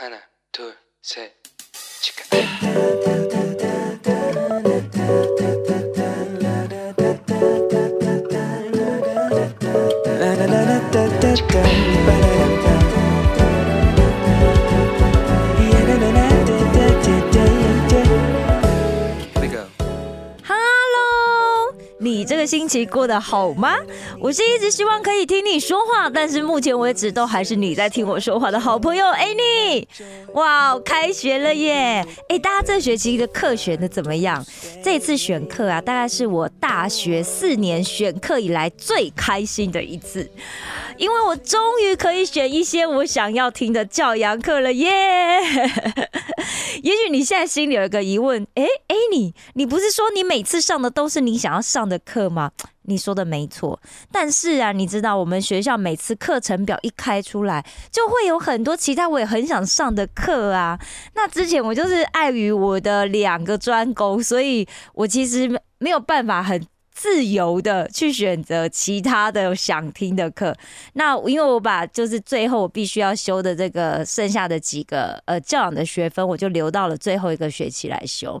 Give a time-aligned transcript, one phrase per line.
[0.00, 0.18] 하나,
[0.50, 1.30] 둘, 셋,
[2.00, 2.24] 치카.
[22.10, 23.76] 你这个星期过得好吗？
[24.18, 29.86] 我是一直希望可以听你说话，但是目前为止都还是你在听我说话的好朋友 Annie。
[30.34, 32.04] 哇，开学了耶！
[32.28, 34.44] 哎，大家这学期的课选的怎么样？
[34.82, 40.28] 这次选课啊，大概是我大学四年选课以来最开心的一次，
[40.96, 44.90] 因为我终于可以选一些我想要听的教养课了耶！
[46.82, 52.50] 也许你现在心里有一个疑问，哎，Annie，你不是说你每次上的都是你想要上的课吗？
[52.82, 60.78] 你说的没错，但是啊，你知道我们学校每次课程表一开出来，就会有很多其他我也很想上的课啊。
[61.14, 65.48] 那之前我就是碍于我的两个专攻，所以我其实
[65.78, 66.66] 没有办法很。
[66.92, 70.54] 自由的去选择其他的想听的课，
[70.92, 78.38] 那因为我把就是最后我必须要修的这个剩下的几个呃教养的学分，我就留到了最后一个学期来修，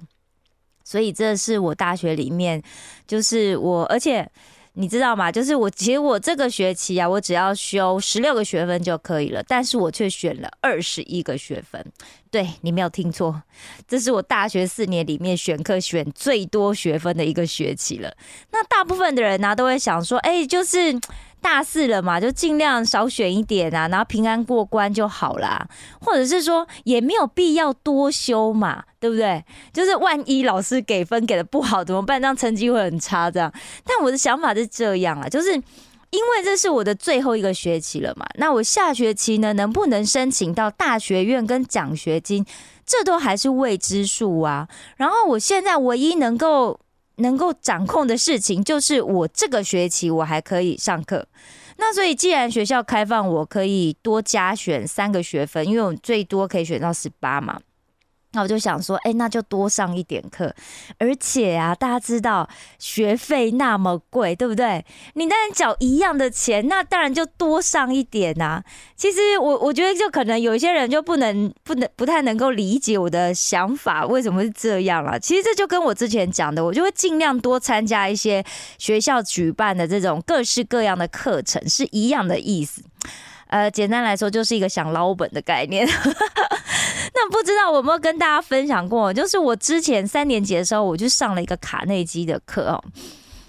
[0.90, 2.60] 所以这是我大学里面
[3.06, 4.28] 就是我，而且
[4.72, 5.30] 你知道吗？
[5.30, 11.80] 就是我其实我这个学期啊，我只要修十六个学分就可以了，但是我却选了二十一个学分。
[12.28, 13.40] 对你没有听错，
[13.86, 18.12] 这是我大学四年里面选课选最多学分的一个学期了。
[18.50, 20.98] 那大部分的人呢、都会想说，哎、就是
[21.40, 25.68] 大四了嘛，就尽量少选一点啊，然后平安过关就好啦。
[26.00, 29.42] 或者是说，也没有必要多修嘛，对不对？
[29.72, 32.20] 就是万一老师给分给的不好怎么办？
[32.20, 33.52] 这样成绩会很差，这样。
[33.84, 35.60] 但我的想法是这样啊，就是。
[36.12, 42.44] 因为这是我的最后一个学期了嘛，那我下学期呢，能不能申请到大学院跟奖学金，
[42.84, 44.66] 这都还是未知数啊。
[44.96, 46.80] 然后我现在唯一能够
[47.18, 51.24] 能够掌控的事情，就是我这个学期我还可以上课。
[51.76, 57.60] 那所以既然学校开放，我可以多加选三个学分，因为我最多可以选到十八嘛。
[58.32, 60.54] 那我就想说，哎、那就多上一点课，
[60.98, 62.48] 而且啊，大家知道
[62.78, 64.84] 学费那么贵，对不对？
[65.14, 68.62] 你当然缴一样的钱，那当然就多上一点呐、
[68.96, 75.18] 其实我我觉得，就可能有一些人就不能不能不太能够理解我的想法为什么是这样了。
[75.18, 78.44] 其实这就跟我之前讲的，我就会尽量多参加一些
[78.78, 82.82] 学校举办的这种各式各样的课程，是一样的意思。
[83.48, 85.84] 呃，简单来说，就是一个想捞本的概念。
[87.22, 89.12] 那不知道我有没有跟大家分享过？
[89.12, 92.82] 就是我之前三年级的时候，我就上了一个卡内基的课哦。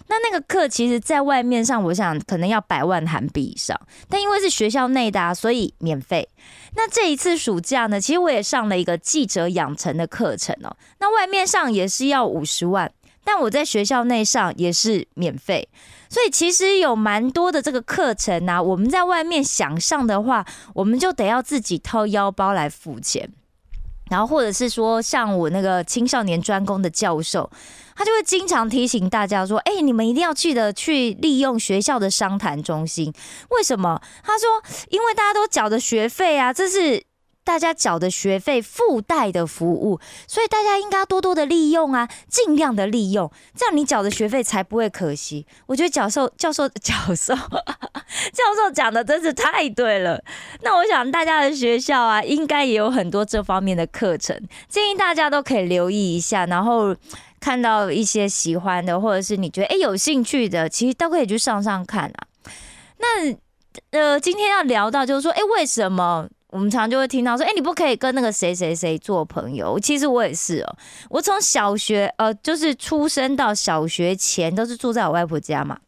[0.09, 3.79] 那那个课其实，在外面上，我想可能要百万韩币以上，
[4.09, 6.27] 但因为是学校内的、啊，所以免费。
[6.75, 10.75] 那这一次暑假呢，其实我也上了一个记者养成的课程哦。
[10.99, 12.91] 那外面上也是要五十万，
[13.23, 15.69] 但我在学校内上也是免费。
[16.09, 23.31] 所以其实有蛮多的这个课程啊，我们在外面想上的话，我们就得要自己掏腰包来付钱。
[24.11, 27.49] 然后或者是说，像我那个青少年专攻的教授，
[27.95, 33.13] 他就会经常提醒大家说：“哎、你们一定要记得去利用学校的商谈中心。
[33.51, 34.01] 为什么？
[34.21, 37.01] 他说，因为大家都缴的学费啊，这是
[37.43, 45.45] 大家缴的学费附带的服务，所以大家应该多多的利用啊，尽量的利用，这样你缴的学费才不会可惜。
[45.65, 50.23] 我觉得教授、教授、教授、教授讲的真是太对了。
[50.61, 56.95] 那我想大家的学校啊，应该也有很多这方面的课程，建议大家都可以留意一下，然后。
[57.41, 62.27] 看到一些喜欢的，或者是你觉得诶有兴趣的，其实都可以去上上看啊。
[62.99, 63.35] 那
[63.89, 69.79] 呃，今天要聊到就是说，诶，为什么我们常常就会听到说，哎，你不可以跟那个谁谁谁做朋友？
[69.79, 70.77] 其实我也是哦，
[71.09, 75.79] 我从小学呃，就是出生到小学前都是住在我外婆家嘛。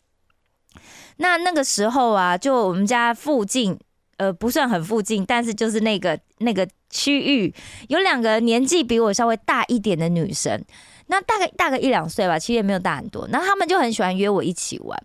[1.17, 3.77] 那那个时候啊，就我们家附近，
[4.17, 7.53] 呃，不算很附近，但是就是那个那个区域
[7.89, 10.63] 有两个年纪比我稍微大一点的女生。
[11.07, 13.27] 那大概大概一两岁吧，其实也没有大很多。
[13.31, 15.03] 然后他们就很喜欢约我一起玩。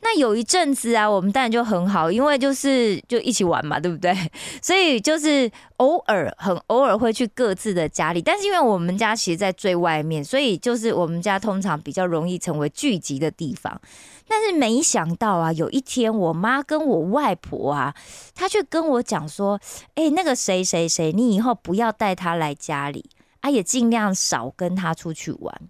[0.00, 4.14] 那有一阵子啊，我们当然就很好，因为就是就一起玩嘛，对不对？
[4.62, 13.80] 所以就是偶尔很偶尔会去各自的家里，但是因为我们家其实在最外面，所以就是我们家通常比较容易成为聚集的地方。
[14.28, 17.94] 但是没想到啊，有一天我妈跟我外婆啊，
[18.34, 19.60] 她却跟我讲说
[19.94, 23.10] ：“哎、那个谁谁谁，你以后不要带他来家里。”
[23.40, 25.60] 啊，也尽量少跟他出去玩。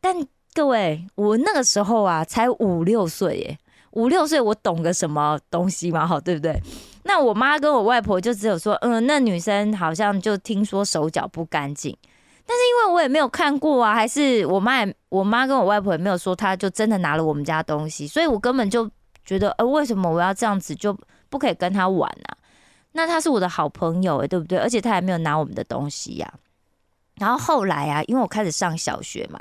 [0.00, 3.58] 但各位，我那个时候啊，才五六岁耶，
[3.90, 6.06] 五六岁我懂个什么东西嘛？
[6.06, 6.58] 好，对不对？
[7.02, 11.94] 那我妈跟我外婆就只有说，嗯，那女生好像就听说手脚不干净，
[12.46, 18.90] 但是因为我也没有看过啊，还是我妈也我妈跟我外婆也没有说，她就真的拿了我们家东西，所以我根本就
[19.26, 20.96] 觉得，呃，为什么我要这样子就
[21.28, 22.32] 不可以跟她玩啊？
[22.92, 24.56] 那她是我的好朋友诶，对不对？
[24.56, 26.32] 而且她还没有拿我们的东西呀。
[27.16, 29.38] 然后后来啊，因为我开始上小学嘛。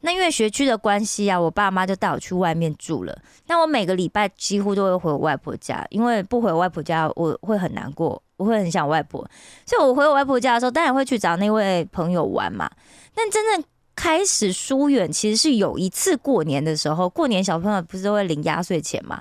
[0.00, 3.18] 那因为学区的关系啊，我爸妈就带我去外面住了。
[3.46, 9.28] 那我每个礼拜几乎都会回我外婆家，因为不回我外婆家我会很难过，我会很想外婆。
[9.66, 12.70] 所以我回我外婆家的时候，当然会去找那位朋友玩嘛。
[13.14, 13.64] 但真正
[13.96, 19.20] 开始疏远，其实是有一次过年的时候，过年小朋友不是都会领压岁钱嘛？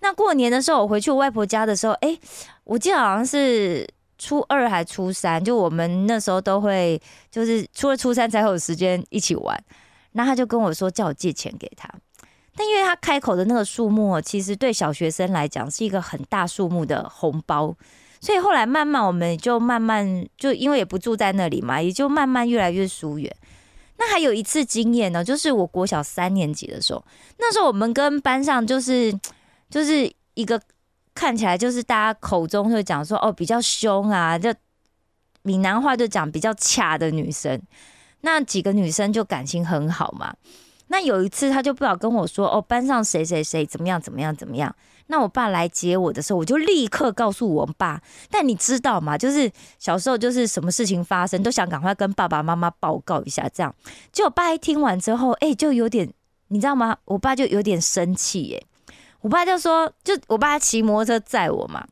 [0.00, 2.18] 那过年的时候，我回去我外婆家的时候，哎，
[2.64, 3.88] 我记得好像是
[4.18, 9.64] 初二还初三，就我们那时候都会，就是初二初三才会有时间一起玩。
[10.18, 11.88] 那他就跟我说，叫我借钱给他，
[12.56, 17.72] 但因为他开口的那个数目，其实对小学生来讲是一个很大数目的红包，
[18.20, 23.32] 所以后来慢慢我们就慢慢就因为也不住在那里嘛，也就慢慢越来越疏远。
[23.96, 27.04] 那还有一次经验呢，就是我国小三年级的时候，
[27.38, 29.16] 那时候我们跟班上就是
[29.70, 30.60] 就是一个
[31.14, 34.52] 看起来就是大家口中会讲说哦比较凶啊，就
[35.42, 37.62] 闽南话就讲比较恰的女生。
[38.20, 40.34] 那几个女生就感情很好嘛。
[40.88, 44.74] 那有一次，她就不好跟我说：“哦，班上谁谁谁怎么样怎么样怎么样。”
[45.10, 48.00] 那我爸来接我的时候，我就立刻告诉我爸。
[48.30, 49.16] 但你知道吗？
[49.16, 53.48] 就是小时候，就是什么事情发生，都想赶快跟爸爸妈妈报告一下。
[53.50, 53.74] 这样，
[54.12, 56.10] 结果爸一听完之后，哎，就有点，
[56.48, 56.96] 你知道吗？
[57.04, 58.44] 我爸就有点生气。
[58.44, 58.66] 耶。
[59.20, 61.86] 我爸就说：“就我爸骑摩托车载我嘛。”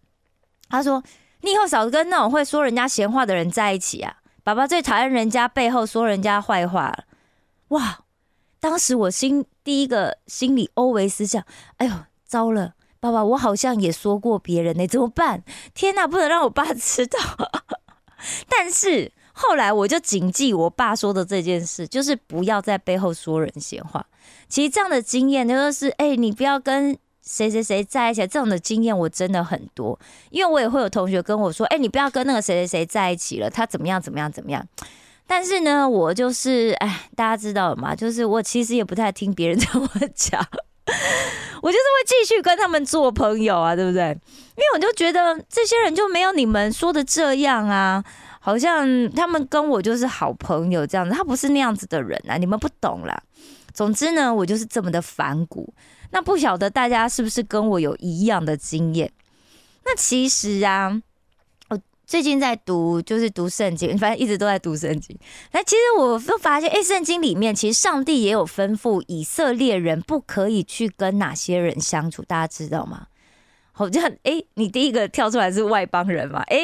[0.71, 1.03] 他说
[1.43, 6.97] ：“你以后少跟那种会说人家闲话的人在一起啊。”爸爸最讨厌人家背后说人家坏话，
[7.71, 8.05] 哇！
[8.61, 11.43] 当时我心第一个心里 always 想，
[11.79, 11.93] 哎呦，
[12.25, 15.43] 糟了，爸爸，我好像也说过别人呢，怎么办？
[15.75, 17.19] 天哪，不能让我爸 知道。
[18.49, 24.07] 但是后来我就谨记我爸说的这件事，就是不要在背后说人闲话。
[24.49, 26.97] 其实这样的经验就是，哎，你不要跟。
[27.27, 28.21] 谁谁谁在一起？
[28.23, 29.99] 这种的经验我真的很多，
[30.31, 34.65] 因为我也会有同学跟我说：“哎，你不要跟那个谁谁谁在一起了，他怎么样怎么样怎么样。”
[35.27, 37.97] 但是呢，我就是哎，大家知道吗？
[37.97, 40.41] 就是我其实也不太听别人 怎么讲，
[41.61, 44.03] 我就是会继续跟他们做朋友啊，对不对？
[44.05, 48.05] 因为我就觉得这些人就没有你们说的这样啊，
[48.39, 53.21] 好像他们跟我就是好朋友这样子，他不是那样子的人啊，你们不懂啦。
[53.77, 55.75] 总之呢，我就是这么的反骨。
[56.13, 59.13] 那不晓得大家是不是跟我有一样的经验？
[59.85, 61.03] 那其实啊，
[61.69, 65.15] 我最近在读，就是读圣经，反正一直都在读圣经。
[65.53, 73.09] 那其实我都发现，哎，圣经里面其实上帝也有吩咐以色列人不可以去跟哪些人相处，大家知道吗？
[73.73, 76.43] 好像哎，你第一个跳出来是外邦人嘛？
[76.47, 76.59] 哎，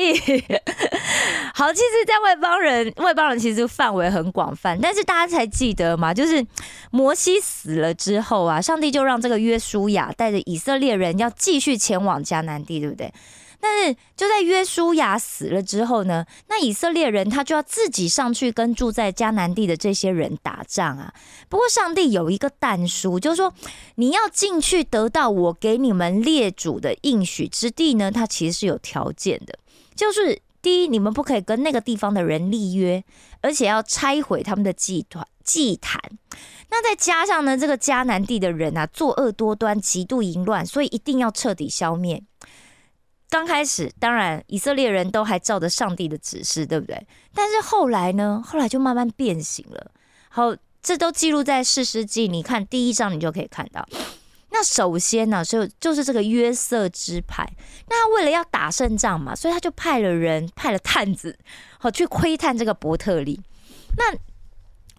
[1.63, 6.45] 好，其实，在外邦人，外邦人其实范围很广泛，但是大家才记得嘛，就是
[6.91, 13.15] 摩西死了之后啊，上帝就让这个约书亚带着以色列人要继续前往迦南地，对不对？
[13.61, 21.15] 但是就在约书亚死了之后呢，那以色列人他就要自己上去跟住在迦南地的这些人打仗啊。
[21.49, 23.55] 不过上帝有一个但书，就是说
[23.95, 29.57] 你要进去得到我给你们列祖的应许之地呢，它其实是有条件的。
[29.95, 33.05] 就是第一，你们不可以跟那个地方的人立约，
[33.41, 36.01] 而且要拆毁他们的祭团祭坛。
[36.71, 42.23] 那再加上呢，这个迦南地的人啊，作恶多端，极度淫乱，所以一定要彻底消灭。
[43.29, 47.07] 刚开始，当然以色列人都还照着上帝的指示，对不对？
[47.35, 48.43] 但是后来呢？
[48.47, 49.91] 后来就慢慢变形了。
[50.29, 53.87] 好，这都记录在士师记，你看第一章，你就可以看到。
[54.53, 57.49] 那首先呢，就就是这个约瑟支派，
[57.89, 61.39] 那他为了要打胜仗嘛，所以他就派了人，派了探子，
[61.79, 63.41] 好去窥探这个伯特利。
[63.97, 64.15] 那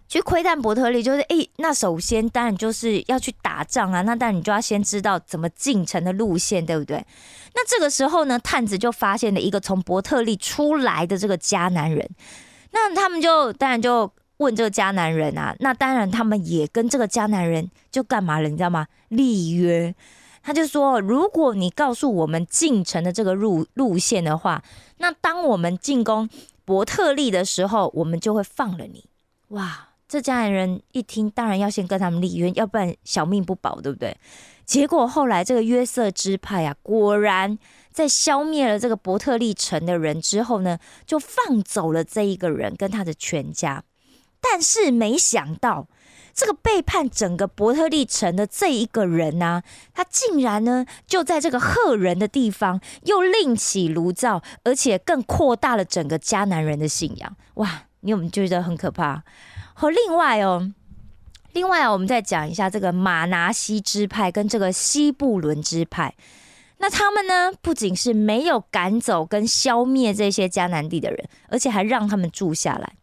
[0.06, 7.04] 去窥探伯特利，就是诶，那首先当然就是要去打仗啊，那当然你就要先知道怎么进城的路线，对不对？
[7.54, 12.08] 那这个时候呢，探子就发现了一个从伯特利出来的这个迦南人，
[12.72, 18.86] 那他们就当然就问这个迦南人啊，那当然他们也跟这个迦南人就干嘛了，你知道吗？
[19.08, 19.94] 立约，
[20.42, 24.62] 他就说，如果你告诉我们进城的这个路路线的话，
[24.98, 26.28] 那当我们进攻
[26.64, 29.04] 伯特利的时候，我们就会放了你。
[29.48, 29.88] 哇！
[30.06, 34.16] 这迦南人一听，当然要先跟他们立约，要不然小命不保，对不对？
[34.64, 37.58] 结果后来这个约瑟支派啊，果然
[37.90, 43.82] 在消灭了这个伯特利城的人之后呢，就放走了这一个人跟他的全家。
[44.44, 45.88] 但是没想到，
[46.34, 49.62] 这个背叛整个伯特利城的这一个人呢、
[49.94, 57.36] 他竟然呢就在这个赫人的地方又另起炉灶，而且更扩大了整个迦南人的信仰。
[57.54, 59.22] 哇，你有没有觉得很可怕？
[59.72, 60.72] 好，另外哦。
[61.52, 66.12] 另外啊，我们再讲一下这个马拿西支派跟这个西布伦支派。
[66.78, 72.94] 那他们呢，不仅是没有赶走跟消灭这些迦南地的人，而且还让他们住下来。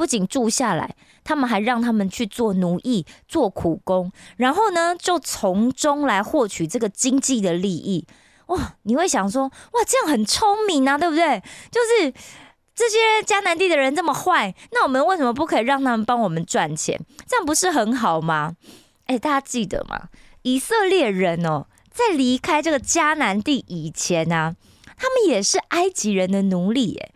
[0.00, 8.06] 不仅住下来，他们还让他们去做奴役、做苦工，然后呢，就从中来获取这个经济的利益。
[8.46, 11.42] 哇，你会想说，哇，这样很聪明啊，对不对？
[11.70, 12.14] 就是
[12.74, 16.98] 这些迦南地的人这么坏，那我们为什么不可以让他们帮我们赚钱？
[17.28, 18.56] 这样不是很好吗？
[19.04, 20.08] 哎，大家记得吗？
[20.40, 24.56] 以色列人哦，在离开这个迦南地以前呢、啊，
[24.96, 27.12] 他们也是埃及人的奴隶耶。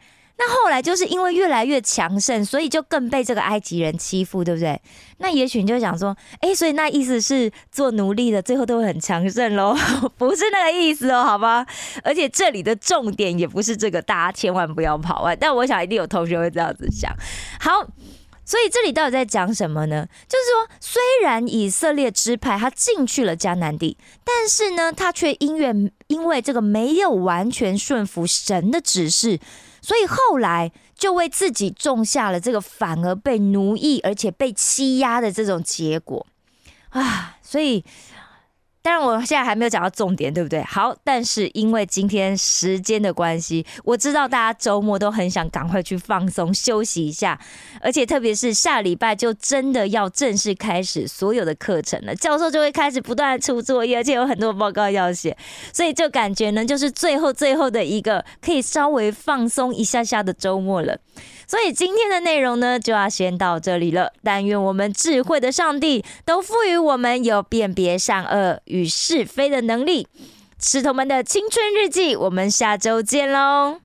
[0.47, 4.79] 那后来就是因为越来越强盛，所以就更被这个埃及人欺负，对不对？
[5.19, 9.75] 那也许你就想说，哎，所以那意思是做奴隶的最后都会很强盛喽？
[10.19, 11.67] 不是那个意思哦，好吧？
[12.03, 15.35] 而且这里的重点也不是这个，大家千万不要跑啊！
[15.35, 17.11] 但我想一定有同学会这样子想。
[17.59, 17.87] 好。
[18.47, 20.07] 所以这里到底在讲什么呢？
[20.29, 29.41] 就是说，虽然以色列支派他进去了迦南地，但是呢，他却因为因为这个没有完全顺服神的指示，
[29.85, 36.27] 所以后来就为自己种下了这个反而被奴役而且被欺压的这种结果
[36.89, 37.37] 啊！
[37.43, 37.85] 所以。
[38.85, 40.63] 当然，我现在还没有讲到重点，对不对？
[40.63, 47.41] 好，但是因为今天时间的关系，我知道大家周末都很想赶快去放松休息一下，
[47.81, 55.35] 而且特别是下礼拜就真的要正式开始所有的课程了，教授就会开始不断出作业，而且有很多报告要写，
[55.73, 60.99] 所以就感觉呢，就是最后最后的一个可以稍微放松一下下的周末了。
[61.47, 64.13] 所以今天的内容呢，就要先到这里了。
[64.23, 70.09] 但愿我们智慧的上帝都赋予我们有辨别善恶与是非的能力。
[70.61, 73.79] 石头们的青春日记，我们下周见喽！